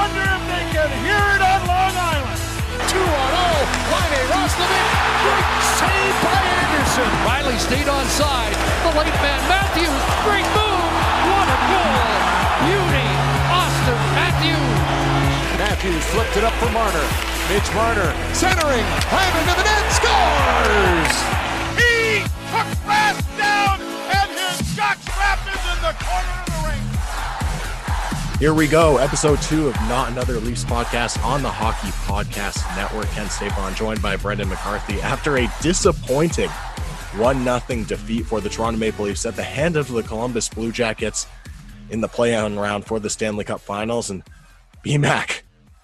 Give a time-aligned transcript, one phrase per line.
[0.00, 2.40] I wonder if they can hear it on Long Island.
[2.88, 3.92] 2 on 0.
[3.92, 4.88] Riley Roslovic.
[5.20, 7.10] Great save by Anderson.
[7.28, 8.56] Riley stayed on side.
[8.80, 10.00] The late man Matthews.
[10.24, 10.88] Great move.
[11.28, 12.16] What a goal.
[12.64, 13.08] Beauty.
[13.52, 14.72] Auston Matthews.
[15.60, 17.04] Matthews flipped it up for Marner.
[17.52, 18.88] Mitch Marner centering.
[19.12, 19.84] Hyman to the net.
[20.00, 21.12] Scores!
[21.76, 23.84] He took fast down
[24.16, 26.49] and his shot trapped is in the corner of the ring.
[28.40, 33.06] Here we go, episode two of Not Another Leafs podcast on the Hockey Podcast Network.
[33.08, 38.78] Ken Stapon joined by Brendan McCarthy after a disappointing 1 0 defeat for the Toronto
[38.78, 41.26] Maple Leafs at the hand of the Columbus Blue Jackets
[41.90, 44.08] in the play-on round for the Stanley Cup Finals.
[44.08, 44.22] And
[44.86, 45.42] BMAC,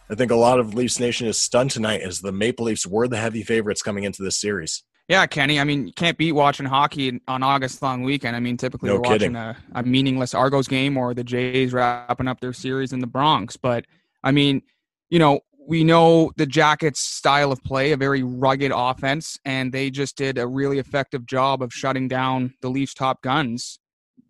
[0.09, 3.07] I think a lot of Leafs Nation is stunned tonight as the Maple Leafs were
[3.07, 4.83] the heavy favorites coming into this series.
[5.09, 5.61] Yeah, Kenny.
[5.61, 8.35] I mean, you can't beat watching hockey on August long weekend.
[8.35, 12.27] I mean, typically No we're watching a, a meaningless Argos game or the Jays wrapping
[12.27, 13.57] up their series in the Bronx.
[13.57, 13.85] But
[14.25, 14.63] I mean,
[15.09, 19.91] you know, we know the Jackets' style of play, a very rugged offense, and they
[19.91, 23.79] just did a really effective job of shutting down the Leafs' top guns.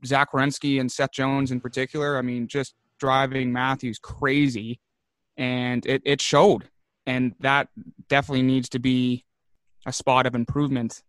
[0.04, 2.18] Zach Werenski and Seth Jones in particular.
[2.18, 4.78] I mean, just driving Matthews crazy,
[5.36, 6.68] and it, it showed.
[7.06, 7.68] And that
[8.08, 9.24] definitely needs to be
[9.86, 11.02] a spot of improvement.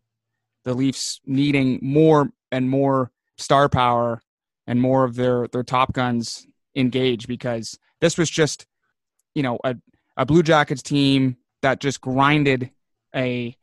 [0.64, 4.22] The Leafs needing more and more star power
[4.66, 8.66] and more of their their top guns engaged because this was just,
[9.34, 9.76] you know, a,
[10.16, 12.70] a Blue Jackets team that just grinded
[13.16, 13.56] a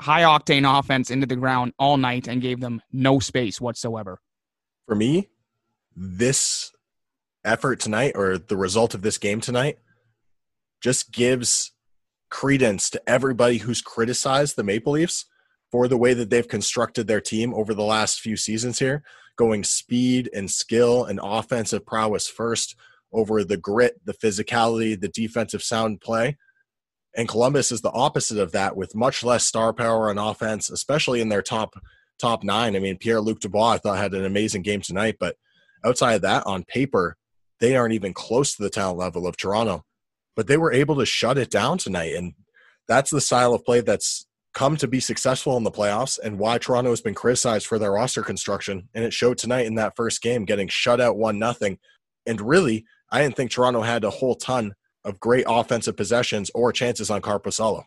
[0.00, 4.20] high octane offense into the ground all night and gave them no space whatsoever.
[4.86, 5.28] For me,
[5.94, 6.72] this
[7.44, 9.78] effort tonight or the result of this game tonight
[10.80, 11.72] just gives
[12.30, 15.26] credence to everybody who's criticized the Maple Leafs
[15.70, 19.02] for the way that they've constructed their team over the last few seasons here,
[19.36, 22.76] going speed and skill and offensive prowess first
[23.12, 26.36] over the grit, the physicality, the defensive sound play.
[27.16, 31.20] And Columbus is the opposite of that with much less star power on offense, especially
[31.20, 31.74] in their top
[32.18, 32.76] top nine.
[32.76, 35.36] I mean, Pierre Luc Dubois, I thought had an amazing game tonight, but
[35.84, 37.16] outside of that, on paper,
[37.60, 39.84] they aren't even close to the talent level of Toronto.
[40.38, 42.14] But they were able to shut it down tonight.
[42.14, 42.34] And
[42.86, 46.58] that's the style of play that's come to be successful in the playoffs and why
[46.58, 48.88] Toronto has been criticized for their roster construction.
[48.94, 51.80] And it showed tonight in that first game, getting shut out one nothing.
[52.24, 56.70] And really, I didn't think Toronto had a whole ton of great offensive possessions or
[56.70, 57.82] chances on Korpisalo.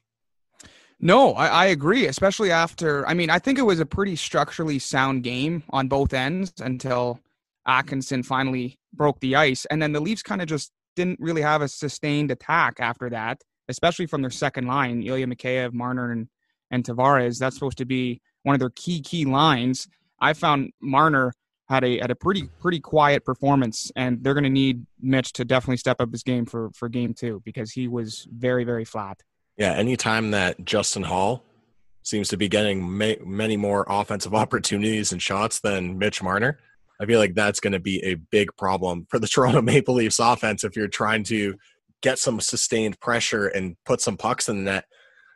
[0.99, 3.07] No, I, I agree, especially after.
[3.07, 7.21] I mean, I think it was a pretty structurally sound game on both ends until
[7.65, 9.63] Atkinson finally broke the ice.
[9.63, 13.41] And then the Leafs kind of just didn't really have a sustained attack after that,
[13.69, 16.27] especially from their second line, Ilya Mikheyev, Marner, and,
[16.69, 17.39] and Tavares.
[17.39, 19.87] That's supposed to be one of their key, key lines.
[20.19, 21.33] I found Marner
[21.69, 25.45] had a had a pretty pretty quiet performance, and they're going to need Mitch to
[25.45, 29.21] definitely step up his game for for game two because he was very very flat.
[29.57, 31.43] Yeah, anytime that Justin Holl
[32.03, 36.59] seems to be getting ma- many more offensive opportunities and shots than Mitch Marner,
[37.01, 40.19] I feel like that's going to be a big problem for the Toronto Maple Leafs
[40.19, 41.55] offense if you're trying to
[42.01, 44.85] get some sustained pressure and put some pucks in the net.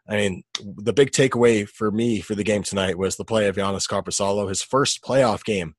[0.08, 3.56] I mean, the big takeaway for me for the game tonight was the play of
[3.56, 5.74] Joonas Korpisalo, his first playoff game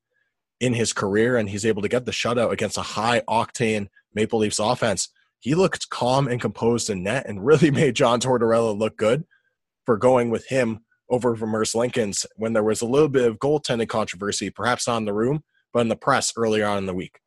[0.59, 4.39] in his career, and he's able to get the shutout against a high octane Maple
[4.39, 5.09] Leafs offense.
[5.39, 9.23] He looked calm and composed in net and really made John Tortorella look good
[9.85, 14.49] for going with him over Merzlikins when there was a little bit of goaltending controversy,
[14.49, 15.41] perhaps not in the room,
[15.77, 17.19] but in the press earlier on in the week.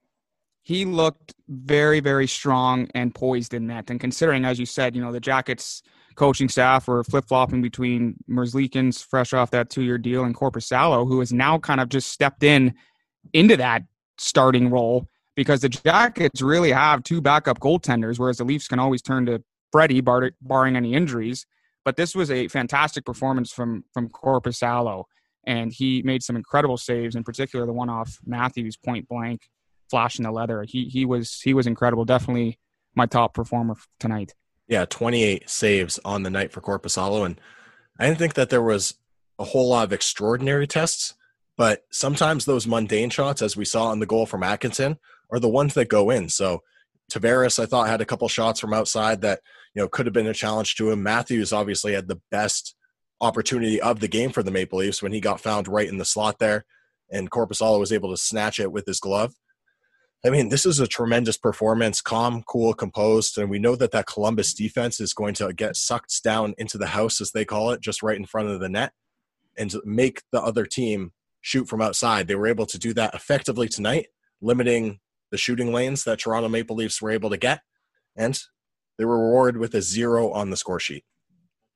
[0.62, 3.91] He looked very, very strong and poised in that.
[3.91, 5.85] And considering, as you said, you know, the Jackets
[6.17, 11.06] coaching staff were flip flopping between Merzlikins, fresh off that two year deal, and Korpisalo,
[11.06, 12.75] who has now kind of just stepped in
[13.32, 13.85] into that
[14.19, 15.06] starting role
[15.37, 19.41] because the Jackets really have two backup goaltenders, whereas the Leafs can always turn to
[19.70, 21.46] Freddie, bar- barring any injuries.
[21.85, 25.05] But this was a fantastic performance from from Korpisalo,
[25.44, 27.14] and he made some incredible saves.
[27.14, 29.42] In particular, the one off Matthews point blank,
[29.88, 30.64] flashing the leather.
[30.66, 32.04] He he was he was incredible.
[32.04, 32.58] Definitely
[32.94, 34.34] my top performer tonight.
[34.69, 37.26] Yeah, 28 saves on the night for Korpisalo.
[37.26, 37.40] And
[37.98, 38.94] I didn't think that there was
[39.38, 41.14] a whole lot of extraordinary tests,
[41.56, 44.98] but sometimes those mundane shots, as we saw in the goal from Atkinson,
[45.32, 46.28] are the ones that go in.
[46.28, 46.62] So
[47.10, 49.40] Tavares, I thought, had a couple shots from outside that
[49.75, 51.02] you know could have been a challenge to him.
[51.02, 52.76] Matthews obviously had the best
[53.20, 56.05] opportunity of the game for the Maple Leafs when he got found right in the
[56.05, 56.64] slot there,
[57.11, 59.34] and Korpisalo was able to snatch it with his glove.
[60.25, 64.06] I mean, this is a tremendous performance, calm, cool, composed, and we know that that
[64.06, 67.81] Columbus defense is going to get sucked down into the house, as they call it,
[67.81, 68.93] just right in front of the net,
[69.56, 72.28] and make the other team shoot from outside.
[72.28, 74.08] They were able to do that effectively tonight,
[74.43, 75.00] limiting
[75.31, 77.62] the shooting lanes that Toronto Maple Leafs were able to get,
[78.14, 78.38] and
[78.99, 81.05] they were rewarded with a zero on the score sheet.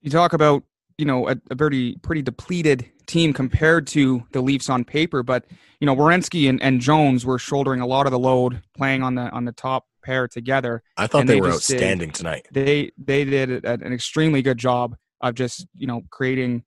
[0.03, 0.65] You talk about
[0.99, 5.45] you know a, a, very pretty depleted team compared to the Leafs on paper, but
[5.81, 9.15] you know Werenski and, and Jones were shouldering a lot of the load playing on
[9.15, 10.83] the on the top pair together.
[10.97, 12.49] I thought they, they, were outstanding did, tonight.
[12.53, 16.65] They they did an extremely good job of just you know creating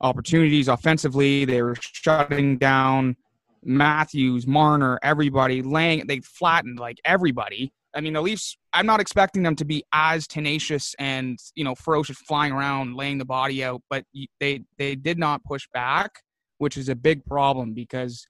[0.00, 1.44] opportunities offensively.
[1.44, 3.16] They were shutting down
[3.62, 7.72] Matthews, Marner, everybody, laying they flattened like everybody.
[7.94, 8.56] I mean, the Leafs.
[8.72, 13.18] I'm not expecting them to be as tenacious and you know ferocious, flying around, laying
[13.18, 14.04] the body out, but
[14.40, 16.22] they they did not push back,
[16.58, 18.26] which is a big problem because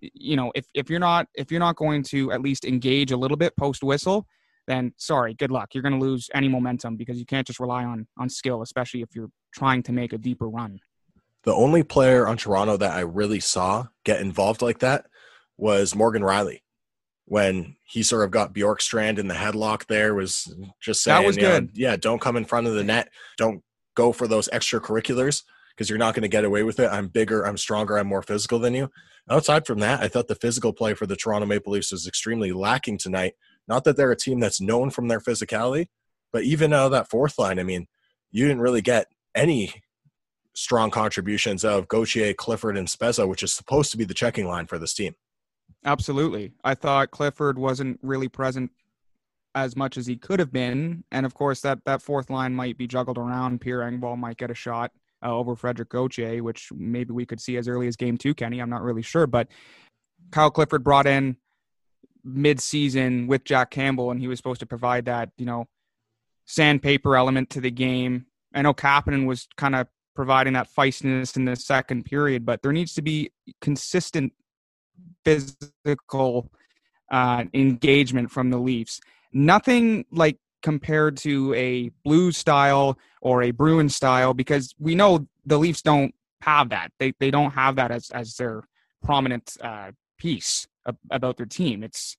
[0.00, 3.16] you know if if you're not if you're not going to at least engage a
[3.16, 4.26] little bit post whistle,
[4.66, 5.74] then sorry, good luck.
[5.74, 9.02] You're going to lose any momentum because you can't just rely on on skill, especially
[9.02, 10.80] if you're trying to make a deeper run.
[11.44, 15.06] The only player on Toronto that I really saw get involved like that
[15.58, 16.61] was Morgan Rielly
[17.26, 21.36] when he sort of got Bjorkstrand in the headlock there was just saying, that was
[21.36, 21.66] good.
[21.66, 23.08] Know, yeah, don't come in front of the net.
[23.38, 23.62] Don't
[23.94, 26.90] go for those extracurriculars because you're not going to get away with it.
[26.90, 28.90] I'm bigger, I'm stronger, I'm more physical than you.
[29.30, 32.52] Outside from that, I thought the physical play for the Toronto Maple Leafs was extremely
[32.52, 33.34] lacking tonight.
[33.68, 35.86] Not that they're a team that's known from their physicality,
[36.32, 37.86] but even out of that fourth line, I mean,
[38.30, 39.82] you didn't really get any
[40.54, 44.66] strong contributions of Gauthier, Clifford, and Spezza, which is supposed to be the checking line
[44.66, 45.14] for this team.
[45.84, 46.52] Absolutely.
[46.62, 48.70] I thought Clifford wasn't really present
[49.54, 51.04] as much as he could have been.
[51.10, 53.60] And of course, that, that fourth line might be juggled around.
[53.60, 54.92] Pierre Engvall might get a shot
[55.24, 58.60] uh, over Frederick Gauthier, which maybe we could see as early as game two, Kenny.
[58.60, 59.26] I'm not really sure.
[59.26, 59.48] But
[60.30, 61.36] Kyle Clifford brought in
[62.24, 65.66] mid-season with Jack Campbell, and he was supposed to provide that, you know,
[66.46, 68.26] sandpaper element to the game.
[68.54, 72.72] I know Kapanen was kind of providing that feistiness in the second period, but there
[72.72, 74.32] needs to be consistent
[75.24, 76.50] physical
[77.10, 79.00] uh, engagement from the Leafs.
[79.32, 85.58] Nothing like compared to a blue style or a Bruin style because we know the
[85.58, 86.92] Leafs don't have that.
[86.98, 88.64] They they don't have that as as their
[89.02, 90.66] prominent uh, piece
[91.10, 91.82] about their team.
[91.82, 92.16] It's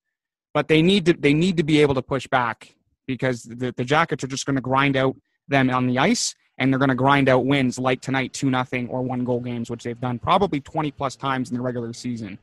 [0.53, 2.75] but they need to they need to be able to push back
[3.07, 5.15] because the, the Jackets are just going to grind out
[5.47, 8.87] them on the ice and they're going to grind out wins like tonight two nothing
[8.89, 12.37] or one goal games which they've done probably 20 plus times in the regular season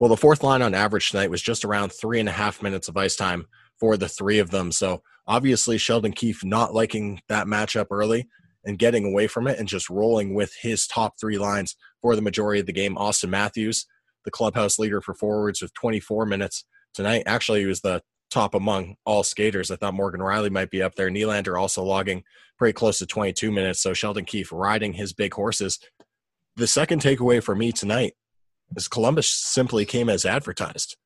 [0.00, 2.88] well, the fourth line on average tonight was just around three and a half minutes
[2.88, 3.46] of ice time
[3.78, 4.72] for the three of them.
[4.72, 8.28] So obviously, Sheldon Keefe not liking that matchup early
[8.64, 12.22] and getting away from it and just rolling with his top three lines for the
[12.22, 12.96] majority of the game.
[12.96, 13.86] Auston Matthews,
[14.24, 17.24] the clubhouse leader for forwards with 24 minutes tonight.
[17.26, 19.70] Actually, he was the top among all skaters.
[19.70, 21.10] I thought Morgan Rielly might be up there.
[21.10, 22.24] Nylander also logging
[22.58, 23.80] pretty close to 22 minutes.
[23.80, 25.78] So Sheldon Keefe riding his big horses.
[26.56, 28.14] The second takeaway for me tonight
[28.76, 30.96] is Columbus simply came as advertised.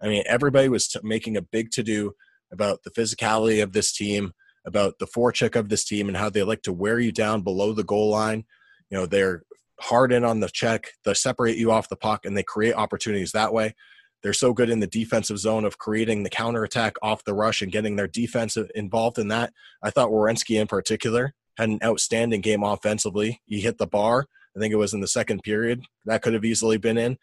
[0.00, 2.12] I mean, everybody was t- making a big to do
[2.52, 4.32] about the physicality of this team,
[4.66, 7.72] about the forecheck of this team, and how they like to wear you down below
[7.72, 8.44] the goal line.
[8.90, 9.42] You know, they're
[9.80, 13.32] hard in on the check, they separate you off the puck, and they create opportunities
[13.32, 13.74] that way.
[14.22, 17.70] They're so good in the defensive zone of creating the counterattack off the rush and
[17.70, 19.52] getting their defense involved in that.
[19.82, 23.40] I thought Werenski in particular had an outstanding game offensively.
[23.44, 24.26] He hit the bar
[24.56, 25.82] I think it was in the second period.
[26.06, 27.18] That could have easily been in.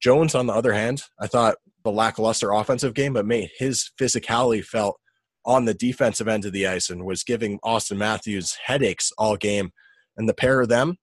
[0.00, 4.64] Jones, on the other hand, I thought the lackluster offensive game, but made his physicality
[4.64, 4.98] felt
[5.44, 9.70] on the defensive end of the ice and was giving Auston Matthews headaches all game.
[10.16, 10.96] And the pair of them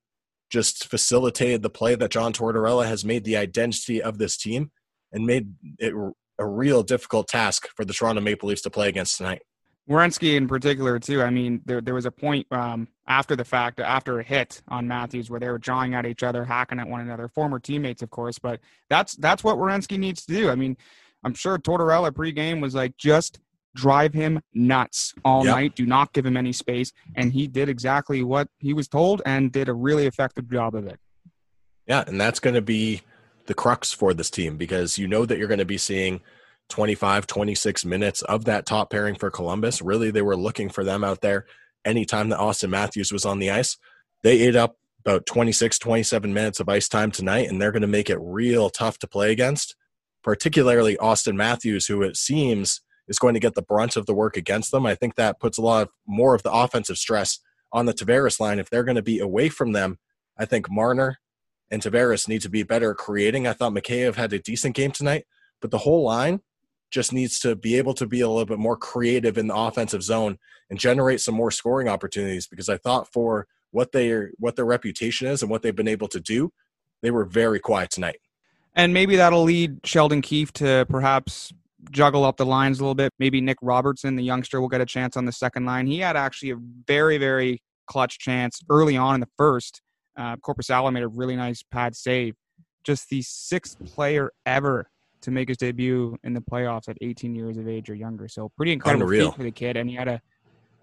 [0.50, 4.71] just facilitated the play that John Tortorella has made the identity of this team
[5.12, 5.93] and made it
[6.39, 9.41] a real difficult task for the Toronto Maple Leafs to play against tonight.
[9.89, 11.24] Werenski in particular too.
[11.24, 14.88] I mean, there there was a point um, after the fact, after a hit on
[14.88, 18.12] Matthews, where they were jawing at each other, hacking at one another, former teammates, of
[18.12, 18.38] course.
[18.38, 20.50] But that's that's what Werenski needs to do.
[20.50, 20.77] I mean,
[21.24, 23.39] I'm sure Tortorella pregame was like, just
[23.75, 25.55] drive him nuts all yep.
[25.55, 25.75] night.
[25.75, 29.51] Do not give him any space, and he did exactly what he was told and
[29.51, 31.00] did a really effective job of it.
[31.88, 33.01] Yeah, and that's going to be
[33.48, 36.22] the crux for this team because you know that you're going to be seeing
[36.69, 39.81] 25, 26 minutes of that top pairing for Columbus.
[39.81, 41.45] Really, they were looking for them out there
[41.85, 43.77] anytime that Auston Matthews was on the ice.
[44.23, 47.88] They ate up about 26, 27 minutes of ice time tonight, and they're going to
[47.88, 49.75] make it real tough to play against,
[50.23, 54.38] particularly Auston Matthews, who it seems is going to get the brunt of the work
[54.38, 54.85] against them.
[54.85, 57.39] I think that puts a lot of, more of the offensive stress
[57.71, 58.59] on the Tavares line.
[58.59, 59.97] If they're going to be away from them,
[60.38, 61.17] I think Marner
[61.71, 63.47] and Tavares need to be better creating.
[63.47, 65.25] I thought Mikheyev had a decent game tonight,
[65.61, 66.41] but the whole line
[66.91, 70.03] just needs to be able to be a little bit more creative in the offensive
[70.03, 70.38] zone
[70.69, 75.27] and generate some more scoring opportunities because I thought for what they what their reputation
[75.27, 76.51] is and what they've been able to do,
[77.01, 78.19] they were very quiet tonight.
[78.75, 81.53] And maybe that'll lead Sheldon Keefe to perhaps
[81.91, 83.13] juggle up the lines a little bit.
[83.19, 85.88] Maybe Nick Robertson, the youngster, will get a chance on the second line.
[85.88, 89.81] He had actually a very, very clutch chance early on in the first.
[90.17, 92.36] Uh, Korpisalo made a really nice pad save.
[92.84, 94.89] Just the sixth player ever
[95.21, 98.27] to make his debut in the playoffs at 18 years of age or younger.
[98.27, 99.31] So pretty incredible Unreal.
[99.31, 100.21] feat for the kid, and he had a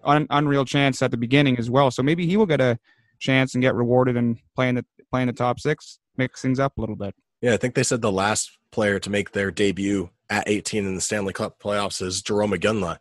[0.04, 1.90] un- unreal chance at the beginning as well.
[1.90, 2.78] So maybe he will get a
[3.18, 6.80] chance and get rewarded and playing the playing the top six, mix things up a
[6.80, 7.14] little bit.
[7.40, 10.94] Yeah, I think they said the last player to make their debut at 18 in
[10.94, 12.98] the Stanley Cup playoffs is Jarome Iginla.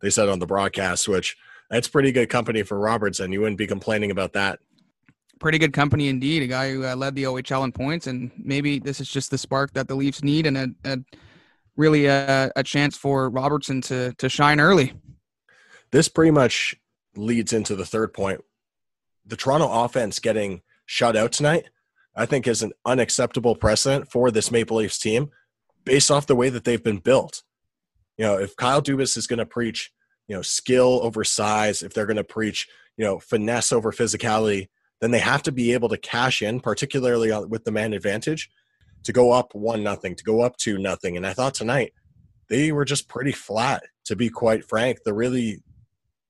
[0.00, 1.36] They said on the broadcast, which
[1.70, 3.32] that's pretty good company for Robertson.
[3.32, 4.58] You wouldn't be complaining about that.
[5.40, 6.42] Pretty good company indeed.
[6.42, 9.38] A guy who uh, led the OHL in points, and maybe this is just the
[9.38, 10.98] spark that the Leafs need, and a, a
[11.76, 14.94] really a, a chance for Robertson to to shine early.
[15.90, 16.74] This pretty much
[17.16, 18.40] leads into the third point.
[19.26, 21.70] The Toronto offense getting shut out tonight,
[22.14, 25.30] I think, is an unacceptable precedent for this Maple Leafs team
[25.84, 27.42] based off the way that they've been built.
[28.16, 29.92] You know, if Kyle Dubas is going to preach,
[30.28, 34.68] you know, skill over size, if they're going to preach, you know, finesse over physicality,
[35.00, 38.50] then they have to be able to cash in, particularly with the man advantage,
[39.04, 41.16] to go up one nothing, to go up two nothing.
[41.16, 41.92] And I thought tonight
[42.48, 44.98] they were just pretty flat, to be quite frank.
[45.04, 45.62] The really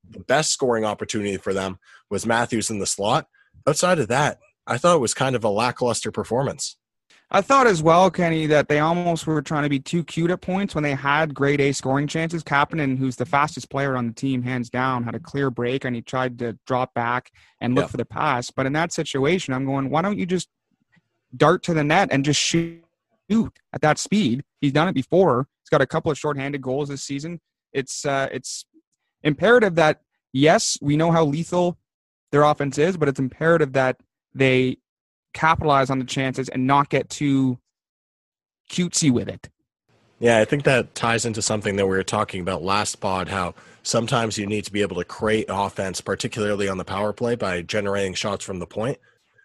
[0.09, 1.77] the best scoring opportunity for them
[2.09, 3.27] was Matthews in the slot.
[3.67, 6.77] Outside of that, I thought it was kind of a lackluster performance.
[7.31, 10.41] I thought as well, Kenny, that they almost were trying to be too cute at
[10.41, 12.43] points when they had grade A scoring chances.
[12.43, 15.95] Kapanen, who's the fastest player on the team, hands down, had a clear break and
[15.95, 18.51] he tried to drop back and look for the pass.
[18.51, 20.49] But in that situation, I'm going, why don't you just
[21.35, 22.83] dart to the net and just shoot
[23.73, 24.43] at that speed?
[24.61, 25.47] He's done it before.
[25.63, 27.41] He's got a couple of shorthanded goals this season.
[27.73, 28.65] It's uh, it's
[29.23, 30.01] imperative that
[30.31, 31.77] yes, we know how lethal
[32.31, 33.97] their offense is, but it's imperative that
[34.33, 34.77] they
[35.35, 37.59] capitalize on the chances and not get too
[38.71, 39.49] cutesy with it.
[40.19, 43.53] Yeah, I think that ties into something that we were talking about last pod how
[43.83, 47.61] sometimes you need to be able to create offense, particularly on the power play, by
[47.61, 48.97] generating shots from the point.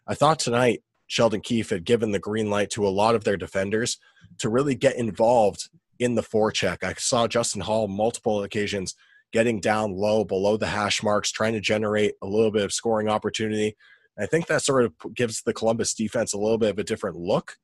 [0.07, 3.37] I thought tonight Sheldon Keefe had given the green light to a lot of their
[3.37, 3.99] defenders
[4.39, 5.69] to really get involved
[5.99, 6.85] in the forecheck.
[6.85, 8.95] I saw Justin Holl multiple occasions
[9.33, 13.09] getting down low below the hash marks, trying to generate a little bit of scoring
[13.09, 13.77] opportunity.
[14.21, 17.17] I think that sort of gives the Columbus defense a little bit of a different
[17.17, 17.57] look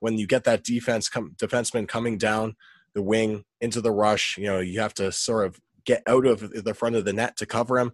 [0.00, 2.54] when you get that defense defenseman coming down
[2.94, 4.38] the wing into the rush.
[4.38, 7.36] You know, you have to sort of get out of the front of the net
[7.38, 7.92] to cover him.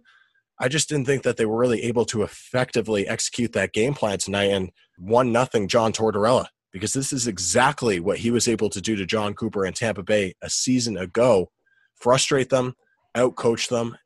[0.59, 4.17] I just didn't think that they were really able to effectively execute that game plan
[4.17, 8.81] tonight and one nothing John Tortorella because this is exactly what he was able to
[8.81, 11.51] do to Jon Cooper in Tampa Bay a season ago.
[11.95, 12.75] Frustrate them,
[13.15, 13.97] outcoach them,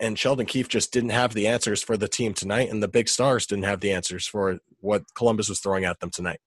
[0.00, 3.08] and Sheldon Keefe just didn't have the answers for the team tonight, and the big
[3.08, 6.40] stars didn't have the answers for what Columbus was throwing at them tonight.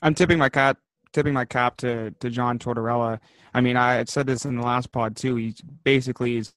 [0.00, 0.78] I'm tipping my cap,
[1.12, 3.20] tipping my cap to to John Tortorella.
[3.54, 5.36] I mean, I said this in the last pod too.
[5.36, 6.52] He basically is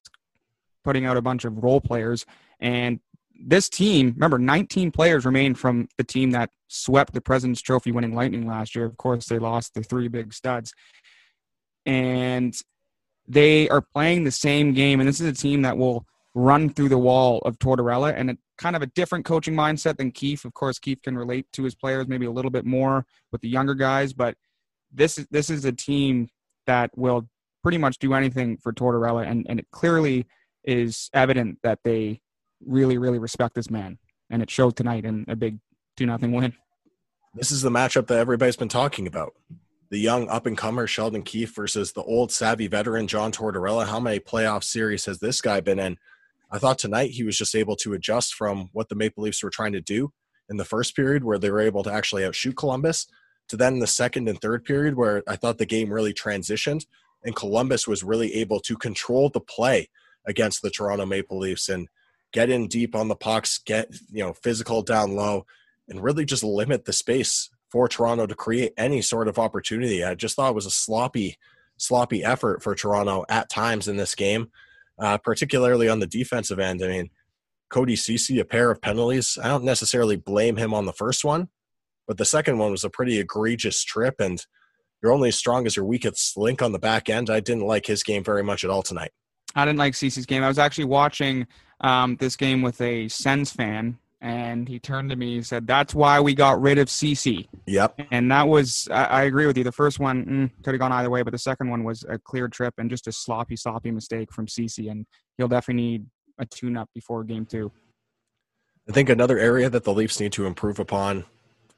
[0.84, 2.25] putting out a bunch of role players,
[2.60, 3.00] and
[3.45, 4.13] this team.
[4.15, 8.74] Remember, 19 players remain from the team that swept the President's Trophy winning Lightning last
[8.74, 8.86] year.
[8.86, 10.74] Of course, they lost the three big studs,
[11.86, 12.55] and
[13.27, 16.89] they are playing the same game, and this is a team that will run through
[16.89, 20.46] the wall of Tortorella and a kind of a different coaching mindset than Keefe.
[20.46, 23.50] Of course, Keefe can relate to his players maybe a little bit more with the
[23.50, 24.36] younger guys, but
[24.94, 26.29] this is this is a team
[26.67, 27.27] that will
[27.63, 30.27] pretty much do anything for Tortorella, and and it clearly
[30.63, 32.22] is evident that they
[32.65, 33.98] really really respect this man,
[34.29, 35.60] and it showed tonight in a big
[35.98, 36.53] two nothing win.
[37.34, 39.34] This is the matchup that everybody's been talking about
[39.89, 43.86] the young up and comer Sheldon Keefe versus the old savvy veteran John Tortorella.
[43.86, 45.98] How many playoff series has this guy been in?
[46.51, 49.50] I thought tonight he was just able to adjust from what the Maple Leafs were
[49.50, 50.12] trying to do
[50.50, 53.08] in the first period, where they were able to actually outshoot Columbus,
[53.50, 56.86] to then the second and third period, where I thought the game really transitioned
[57.25, 59.89] and Columbus was really able to control the play
[60.25, 61.89] against the Toronto Maple Leafs and
[62.32, 65.46] get in deep on the pucks, get you know physical down low,
[65.89, 70.01] and really just limit the space for Toronto to create any sort of opportunity.
[70.01, 71.36] I just thought it was a sloppy
[71.75, 74.50] sloppy effort for Toronto at times in this game,
[74.98, 76.82] uh, particularly on the defensive end.
[76.82, 77.10] I mean,
[77.70, 79.38] Cody Ceci, a pair of penalties.
[79.44, 81.50] I don't necessarily blame him on the first one,
[82.08, 84.41] but the second one was a pretty egregious trip, and
[85.03, 87.29] you're only as strong as your weakest link on the back end.
[87.29, 89.12] I didn't like his game very much at all tonight.
[89.53, 90.46] I didn't like Ceci's game.
[90.46, 91.46] I was actually watching
[91.82, 95.94] um, this game with a Sens fan, and he turned to me and said, "That's
[95.94, 98.01] why we got rid of Ceci." Yep.
[98.10, 99.63] And that was, I, I agree with you.
[99.63, 102.17] The first one mm, could have gone either way, but the second one was a
[102.17, 105.05] clear trip and just a sloppy, sloppy mistake from Ceci, and
[105.38, 106.05] he'll definitely need
[106.39, 107.72] a tune-up before game two.
[108.89, 111.25] I think another area that the Leafs need to improve upon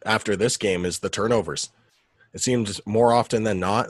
[0.05, 1.69] after this game is the turnovers.
[2.33, 3.87] It seems more often than not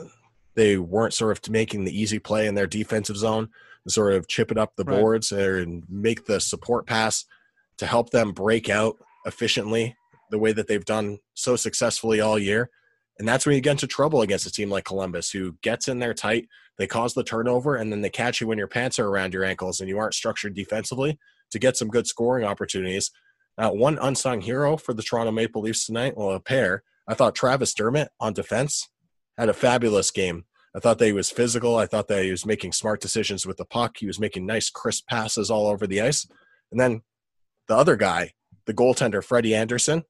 [0.56, 3.50] they weren't sort of making the easy play in their defensive zone
[3.86, 4.98] sort of chip it up the Right.
[4.98, 7.24] boards and make the support pass
[7.78, 9.96] to help them break out efficiently
[10.30, 12.70] the way that they've done so successfully all year.
[13.18, 15.98] And that's when you get into trouble against a team like Columbus, who gets in
[15.98, 19.08] there tight, they cause the turnover, and then they catch you when your pants are
[19.08, 21.18] around your ankles and you aren't structured defensively
[21.50, 23.10] to get some good scoring opportunities.
[23.56, 26.84] Uh, one unsung hero for the Toronto Maple Leafs tonight, well, a pair.
[27.08, 28.88] I thought Travis Dermott on defense
[29.36, 30.44] had a fabulous game.
[30.76, 31.76] I thought that he was physical.
[31.76, 33.96] I thought that he was making smart decisions with the puck.
[33.98, 36.28] He was making nice, crisp passes all over the ice.
[36.70, 37.02] And then
[37.68, 38.32] the other guy,
[38.66, 40.04] the goaltender, Freddie Anderson,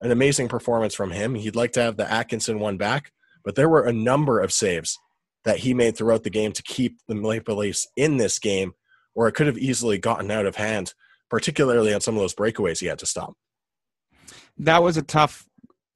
[0.00, 1.34] an amazing performance from him.
[1.34, 3.12] He'd like to have the Atkinson one back,
[3.44, 4.98] but there were a number of saves
[5.44, 8.72] that he made throughout the game to keep the Maple Leafs in this game,
[9.14, 10.94] or it could have easily gotten out of hand,
[11.28, 13.34] particularly on some of those breakaways he had to stop.
[14.58, 15.46] That was a tough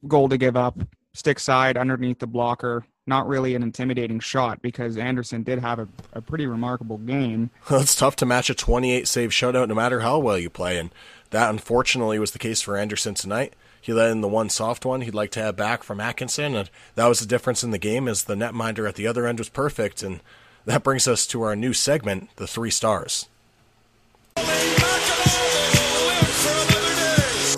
[0.06, 0.78] goal to give up.
[1.14, 2.84] Stick side underneath the blocker.
[3.06, 7.50] Not really an intimidating shot because Anderson did have a, a pretty remarkable game.
[7.70, 10.90] it's tough to match a 28 save shutout no matter how well you play, and
[11.30, 13.52] that unfortunately was the case for Anderson tonight.
[13.78, 16.70] He let in the one soft one he'd like to have back from Atkinson, and
[16.94, 18.08] that was the difference in the game.
[18.08, 20.20] As the netminder at the other end was perfect, and
[20.64, 23.28] that brings us to our new segment, the three stars.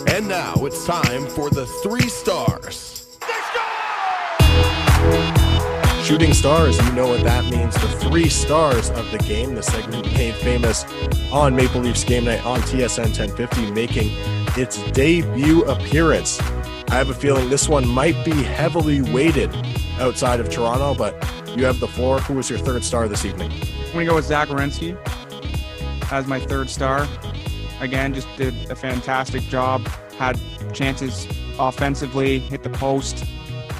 [0.08, 2.45] And now it's time for the three stars.
[6.06, 7.74] Shooting stars, you know what that means.
[7.74, 9.56] The three stars of the game.
[9.56, 10.84] The segment made famous
[11.32, 14.10] on Maple Leafs game night on TSN 1050, making
[14.56, 16.40] its debut appearance.
[16.90, 19.52] I have a feeling this one might be heavily weighted
[19.98, 21.14] outside of Toronto, but
[21.56, 22.20] you have the floor.
[22.20, 23.50] Who was your third star this evening?
[23.50, 24.96] I'm going to go with Zach Werenski
[26.12, 27.08] as my third star.
[27.80, 29.84] Again, just did a fantastic job.
[30.18, 30.38] Had
[30.72, 31.26] chances
[31.58, 33.24] offensively, hit the post,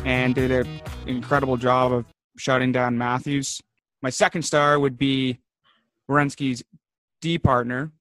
[0.05, 0.67] and did an
[1.07, 2.05] incredible job of
[2.37, 3.62] shutting down Matthews.
[4.03, 5.40] My second star would be
[6.09, 6.62] Werenski's
[7.20, 7.92] D partner,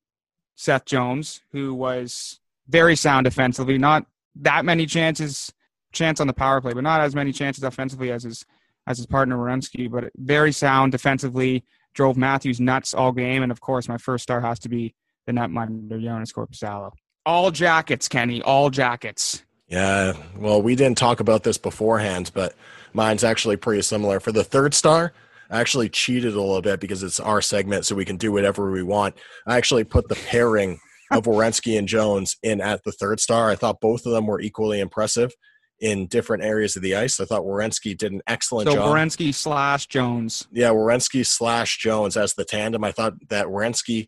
[0.56, 3.78] Seth Jones, who was very sound defensively.
[3.78, 5.54] Not that many chances,
[5.92, 8.46] chance on the power play, but not as many chances offensively as his
[8.88, 11.64] as his partner Werenski, but very sound defensively.
[11.94, 14.94] Drove Matthews nuts all game, and of course, my first star has to be
[15.26, 16.92] the netminder Joonas Korpisalo.
[17.26, 18.42] All jackets, Kenny.
[18.42, 19.44] All jackets.
[19.68, 22.54] Yeah, well, we didn't talk about this beforehand, but
[22.96, 24.20] mine's actually pretty similar.
[24.20, 25.14] For the third star,
[25.50, 28.72] I actually cheated a little bit because it's our segment, so we can do whatever
[28.72, 29.16] we want.
[29.46, 30.80] I actually put the pairing
[31.12, 33.52] of Werenski and Jones in at the third star.
[33.52, 35.34] I thought both of them were equally impressive
[35.82, 37.20] in different areas of the ice.
[37.20, 38.86] I thought Werenski did an excellent So job.
[38.86, 40.48] So Werenski slash Jones.
[40.52, 42.84] Yeah, Werenski slash Jones as the tandem.
[42.84, 44.08] I thought that Werenski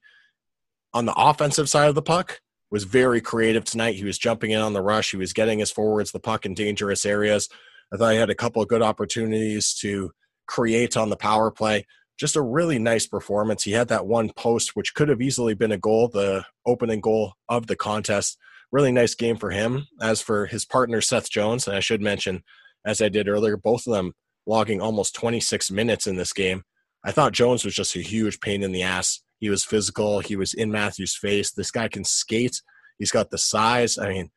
[0.94, 2.40] on the offensive side of the puck
[2.72, 3.96] was very creative tonight.
[3.96, 5.12] He was jumping in on the rush.
[5.12, 7.50] He was getting his forwards the puck in dangerous areas.
[7.94, 10.12] I thought he had a couple of good opportunities to
[10.48, 11.86] create on the power play.
[12.18, 13.64] Just a really nice performance.
[13.64, 17.34] He had that one post, which could have easily been a goal, the opening goal
[17.48, 18.38] of the contest.
[18.72, 19.88] Really nice game for him.
[20.02, 22.44] As for his partner, Seth Jones, and I should mention,
[22.86, 24.14] as I did earlier, both of them
[24.48, 26.64] logging almost 26 minutes in this game.
[27.06, 29.22] I thought Jones was just a huge pain in the ass.
[29.40, 30.20] He was physical.
[30.20, 31.52] He was in Matthews' face.
[31.52, 32.62] This guy can skate.
[32.98, 33.98] He's got the size.
[33.98, 34.32] I mean,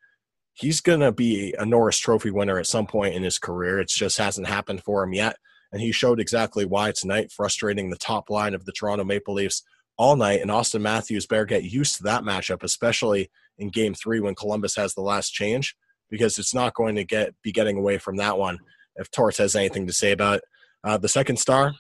[0.61, 3.81] he's going to be a Norris Trophy winner at some point in his career.
[3.81, 5.37] It just hasn't happened for him yet.
[5.73, 9.63] And he showed exactly why tonight, frustrating the top line of the Toronto Maple Leafs
[9.97, 10.43] all night.
[10.43, 14.77] And Auston Matthews better get used to that matchup, especially in game three when Columbus
[14.77, 15.77] has the last change,
[16.11, 18.59] because it's not going to get be getting away from that one
[18.97, 20.45] if Torts has anything to say about it.
[20.85, 21.73] Uh, the second star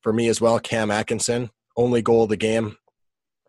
[0.00, 2.76] for me as well, Cam Atkinson, only goal of the game.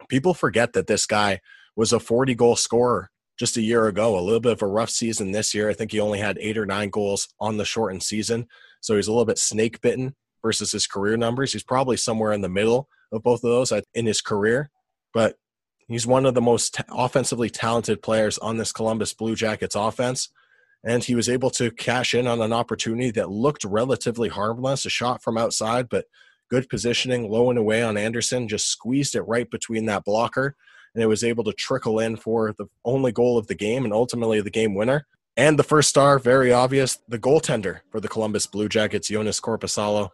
[0.10, 1.40] People forget that this guy
[1.76, 4.18] was a 40 goal scorer just a year ago.
[4.18, 5.70] A little bit of a rough season this year.
[5.70, 8.48] I think he only had eight or nine goals on the shortened season.
[8.82, 11.54] So he's a little bit snake bitten versus his career numbers.
[11.54, 14.70] He's probably somewhere in the middle of both of those in his career,
[15.14, 15.38] but
[15.88, 20.30] he's one of the most offensively talented players on this Columbus Blue Jackets offense.
[20.86, 24.90] and he was able to cash in on an opportunity that looked relatively harmless, a
[24.90, 26.06] shot from outside, but
[26.50, 30.56] good positioning, low and away on Anderson, just squeezed it right between that blocker,
[30.96, 33.94] and it was able to trickle in for the only goal of the game and
[33.94, 35.06] ultimately the game winner.
[35.38, 40.10] And the first star, very obvious, the goaltender for the Columbus Blue Jackets, Joonas Korpisalo.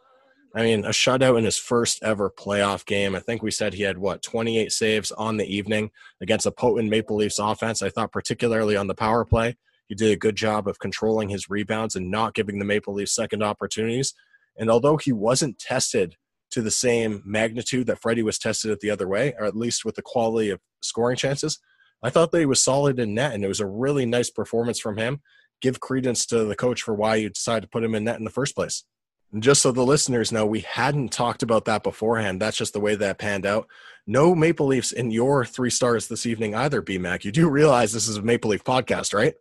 [0.55, 3.15] I mean, a shutout in his first ever playoff game.
[3.15, 6.89] I think we said he had what 28 saves on the evening against a potent
[6.89, 7.83] Maple Leafs offense.
[7.83, 9.55] I thought particularly on the power play,
[9.87, 13.15] he did a good job of controlling his rebounds and not giving the Maple Leafs
[13.15, 14.13] second opportunities.
[14.57, 16.15] And although he wasn't tested
[16.51, 19.85] to the same magnitude that Freddie was tested at the other way, or at least
[19.85, 21.59] with the quality of scoring chances,
[22.03, 24.79] I thought that he was solid in net, and it was a really nice performance
[24.79, 25.21] from him.
[25.61, 28.23] Give credence to the coach for why you decided to put him in net in
[28.23, 28.83] the first place.
[29.31, 32.41] And just so the listeners know, we hadn't talked about that beforehand.
[32.41, 33.67] That's just the way that panned out.
[34.05, 37.23] No Maple Leafs in your three stars this evening either, BMAC.
[37.23, 39.35] You do realize this is a Maple Leaf podcast, right?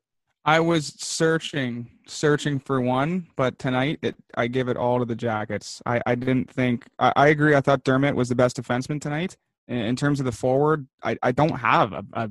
[0.44, 5.14] I was searching, searching for one, but tonight it, I give it all to the
[5.14, 5.82] Jackets.
[5.84, 6.86] I, I didn't think.
[6.98, 7.54] I, I agree.
[7.54, 9.36] I thought Dermott was the best defenseman tonight.
[9.68, 12.30] In, in terms of the forward, I, I don't have a, a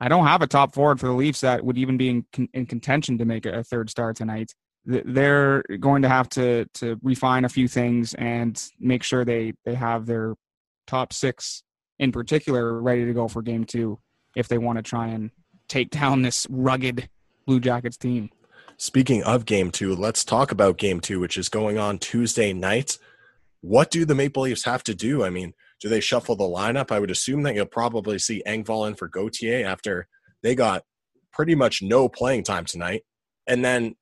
[0.00, 2.66] I don't have a top forward for the Leafs that would even be in, in
[2.66, 4.52] contention to make a third star tonight
[4.84, 9.74] they're going to have to to refine a few things and make sure they they
[9.74, 10.34] have their
[10.86, 11.62] top six
[11.98, 13.98] in particular ready to go for game two
[14.34, 15.30] if they want to try and
[15.72, 17.08] take down this rugged
[17.46, 18.30] blue jackets team.
[18.76, 22.98] Speaking of game two let's talk about game two which is going on tuesday night.
[23.60, 25.24] What do the maple leafs have to do?
[25.24, 26.92] I mean do they shuffle the lineup?
[26.92, 30.06] I would assume that you'll probably see engvall in for gauthier after
[30.42, 30.84] they got
[31.32, 33.02] pretty much no playing time tonight.
[33.48, 33.96] And then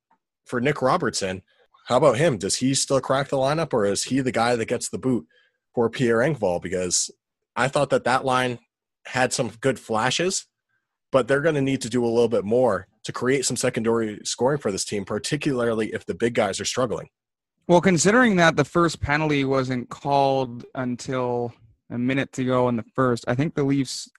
[0.45, 1.41] for Nick Robertson,
[1.87, 2.37] how about him?
[2.37, 5.25] Does he still crack the lineup, or is he the guy that gets the boot
[5.73, 6.61] for Pierre Engvall?
[6.61, 7.09] Because
[7.55, 8.59] I thought that that line
[9.07, 10.45] had some good flashes,
[11.11, 14.19] but they're going to need to do a little bit more to create some secondary
[14.23, 17.09] scoring for this team, particularly if the big guys are struggling.
[17.67, 21.53] Well, considering that the first penalty wasn't called until
[21.89, 24.09] a minute to go in the first, I think the Leafs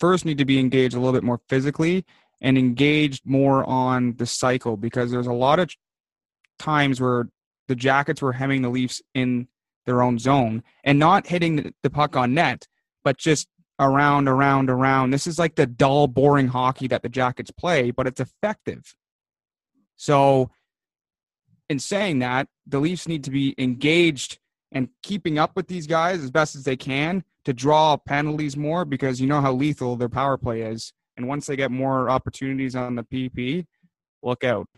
[0.00, 2.04] first need to be engaged a little bit more physically
[2.40, 5.70] and engaged more on the cycle because there's a lot of
[6.58, 7.28] times where
[7.66, 9.48] the Jackets were hemming the Leafs in
[9.86, 12.66] their own zone and not hitting the puck on net,
[13.04, 13.48] but just
[13.78, 15.10] around, around, around.
[15.10, 18.94] This is like the dull, boring hockey that the Jackets play, but it's effective.
[19.96, 20.50] So,
[21.68, 24.38] in saying that, the Leafs need to be engaged
[24.72, 28.84] and keeping up with these guys as best as they can to draw penalties more
[28.84, 30.92] because you know how lethal their power play is.
[31.16, 33.66] And once they get more opportunities on the PP,
[34.22, 34.68] look out.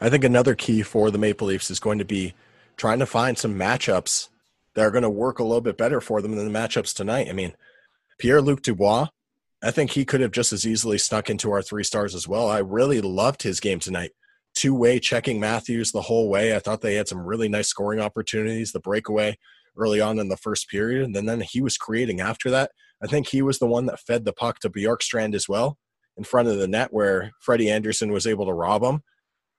[0.00, 2.34] I think another key for the Maple Leafs is going to be
[2.76, 4.28] trying to find some matchups
[4.74, 7.28] that are going to work a little bit better for them than the matchups tonight.
[7.28, 7.54] I mean,
[8.18, 9.08] Pierre Luc Dubois,
[9.62, 12.48] I think he could have just as easily snuck into our three stars as well.
[12.48, 14.12] I really loved his game tonight.
[14.54, 16.54] Two way checking Matthews the whole way.
[16.54, 18.72] I thought they had some really nice scoring opportunities.
[18.72, 19.38] The breakaway
[19.76, 22.70] early on in the first period, and then he was creating after that.
[23.02, 25.76] I think he was the one that fed the puck to Bjorkstrand as well
[26.16, 29.02] in front of the net where Freddie Anderson was able to rob him.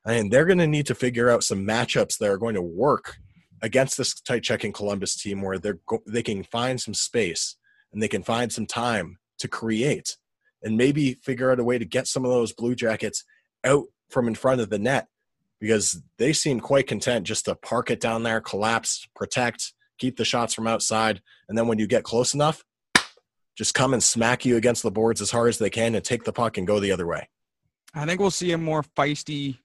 [0.06, 3.18] And they're going to need to figure out some matchups that are going to work
[3.62, 7.57] against this tight checking Columbus team where they're go- they can find some space
[7.94, 10.18] and they can find some time to create
[10.64, 13.24] and maybe figure out a way to get some of those Blue Jackets
[13.64, 15.08] out from in front of the net
[15.60, 20.26] because they seem quite content just to park it down there, collapse, protect, keep the
[20.26, 22.64] shots from outside, and then when you get close enough,
[23.58, 26.24] just come and smack you against the boards as hard as they can and take
[26.24, 27.28] the puck and go the other way.
[27.94, 29.58] I think we'll see a more feisty,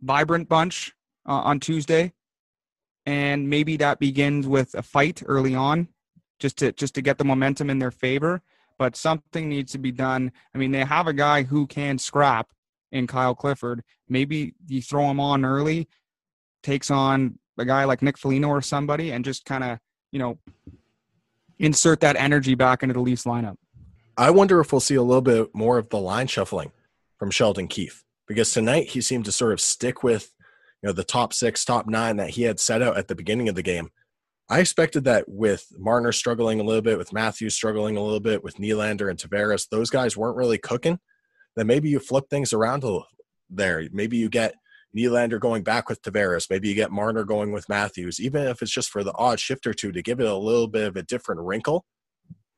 [0.00, 0.92] vibrant bunch
[1.28, 2.12] uh, on Tuesday,
[3.04, 5.88] and maybe that begins with a fight early on,
[6.38, 8.42] just to just to get the momentum in their favor.
[8.78, 10.32] But something needs to be done.
[10.54, 12.50] I mean, they have a guy who can scrap
[12.92, 13.82] in Kyle Clifford.
[14.08, 15.88] Maybe you throw him on early,
[16.62, 19.78] takes on a guy like Nick Foligno or somebody, and just kind of
[20.12, 20.38] you know
[21.58, 23.56] insert that energy back into the Leafs lineup.
[24.16, 26.72] I wonder if we'll see a little bit more of the line shuffling
[27.18, 30.32] from Sheldon Keefe because tonight he seemed to sort of stick with
[30.82, 33.48] you know the top six, top nine that he had set out at the beginning
[33.48, 33.90] of the game.
[34.48, 38.44] I expected that with Marner struggling a little bit, with Matthews struggling a little bit,
[38.44, 41.00] with Nylander and Tavares, those guys weren't really cooking.
[41.56, 43.06] Then maybe you flip things around a little
[43.50, 43.88] there.
[43.92, 44.54] Maybe you get
[44.96, 46.48] Nylander going back with Tavares.
[46.48, 49.66] Maybe you get Marner going with Matthews, even if it's just for the odd shift
[49.66, 51.84] or two to give it a little bit of a different wrinkle.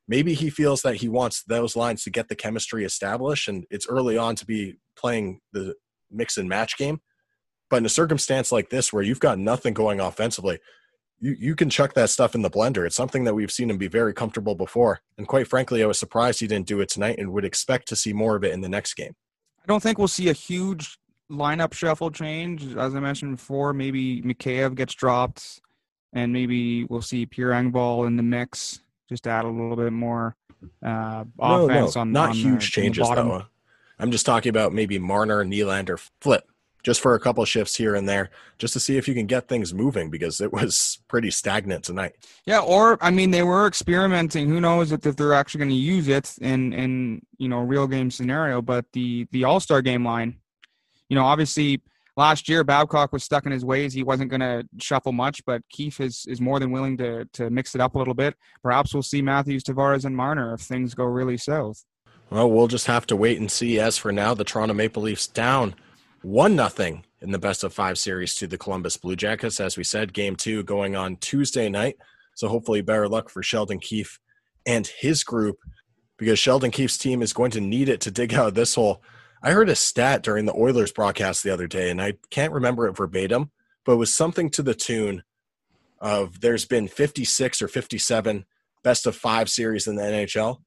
[0.07, 3.87] Maybe he feels that he wants those lines to get the chemistry established, and it's
[3.87, 5.75] early on to be playing the
[6.11, 7.01] mix and match game.
[7.69, 10.59] But in a circumstance like this, where you've got nothing going offensively,
[11.21, 12.85] you, you can chuck that stuff in the blender.
[12.85, 15.01] It's something that we've seen him be very comfortable before.
[15.17, 17.95] And quite frankly, I was surprised he didn't do it tonight and would expect to
[17.95, 19.15] see more of it in the next game.
[19.61, 20.97] I don't think we'll see a huge
[21.29, 22.75] lineup shuffle change.
[22.75, 25.61] As I mentioned before, maybe Mikheyev gets dropped,
[26.13, 28.79] and maybe we'll see Pierre Engvall in the mix.
[29.07, 30.35] Just add a little bit more
[30.85, 33.27] uh, offense no, on not on the- huge the changes bottom.
[33.29, 33.45] though.
[33.99, 36.48] I'm just talking about maybe Marner, Nylander, flip,
[36.83, 39.47] just for a couple shifts here and there, just to see if you can get
[39.47, 42.13] things moving because it was pretty stagnant tonight.
[42.45, 44.47] Yeah, or I mean, they were experimenting.
[44.47, 47.87] Who knows if, if they're actually going to use it in in you know real
[47.87, 48.61] game scenario?
[48.61, 50.37] But the the All Star game line,
[51.09, 51.81] you know, obviously
[52.17, 53.93] last year Babcock was stuck in his ways.
[53.93, 57.49] He wasn't going to shuffle much, but Keefe is is more than willing to to
[57.49, 58.35] mix it up a little bit.
[58.63, 61.83] Perhaps we'll see Matthews, Tavares, and Marner if things go really south.
[62.29, 63.79] Well, we'll just have to wait and see.
[63.79, 65.73] As for now, the Toronto Maple Leafs down
[66.21, 69.59] one nothing in the best of five series to the Columbus Blue Jackets.
[69.59, 71.97] As we said, game two going on Tuesday night.
[72.35, 74.19] So hopefully better luck for Sheldon Keefe
[74.65, 75.57] and his group
[76.17, 79.03] because Sheldon Keefe's team is going to need it to dig out of this hole.
[79.41, 82.87] I heard a stat during the Oilers broadcast the other day, and I can't remember
[82.87, 83.51] it verbatim,
[83.85, 85.23] but it was something to the tune
[85.99, 88.45] of there's been 56 or 57
[88.83, 90.61] best of five series in the NHL.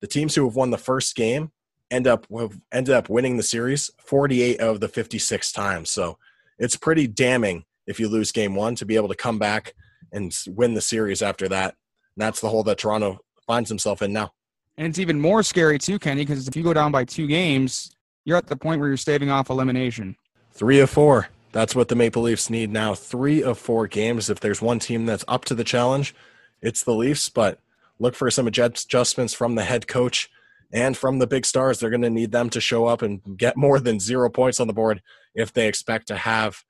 [0.00, 1.50] The teams who have won the first game
[1.90, 5.90] end up have ended up winning the series 48 of the 56 times.
[5.90, 6.18] So
[6.58, 9.74] it's pretty damning if you lose game one to be able to come back
[10.12, 11.74] and win the series after that.
[12.16, 14.32] And that's the hole that Toronto finds himself in now.
[14.76, 17.96] And it's even more scary too, Kenny, because if you go down by two games,
[18.24, 20.16] you're at the point where you're staving off elimination.
[20.52, 21.28] Three of four.
[21.52, 22.94] That's what the Maple Leafs need now.
[22.94, 24.28] Three of four games.
[24.28, 26.14] If there's one team that's up to the challenge,
[26.60, 27.28] it's the Leafs.
[27.28, 27.58] But
[27.98, 30.30] look for some adjustments from the head coach
[30.72, 31.78] and from the big stars.
[31.78, 34.66] They're going to need them to show up and get more than zero points on
[34.66, 35.02] the board
[35.34, 36.62] if they expect to have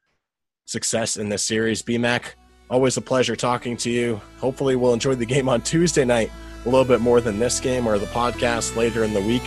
[0.66, 1.82] success in this series.
[1.82, 2.22] BMAC,
[2.70, 4.20] always a pleasure talking to you.
[4.38, 6.30] Hopefully, we'll enjoy the game on Tuesday night
[6.64, 9.44] a little bit more than this game or the podcast later in the week.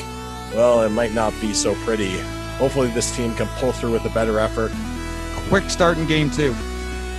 [0.53, 2.19] Well, it might not be so pretty.
[2.57, 4.71] Hopefully, this team can pull through with a better effort.
[5.49, 6.55] Quick start in game two.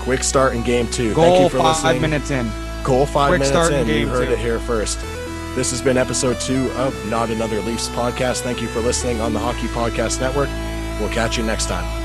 [0.00, 1.14] Quick start in game two.
[1.14, 2.02] Thank you for five listening.
[2.02, 2.50] minutes in.
[2.82, 4.00] Goal five Quick minutes start in in.
[4.00, 4.32] You heard two.
[4.34, 4.98] it here first.
[5.54, 8.40] This has been episode two of Not Another Leafs podcast.
[8.40, 10.48] Thank you for listening on the Hockey Podcast Network.
[10.98, 12.01] We'll catch you next time.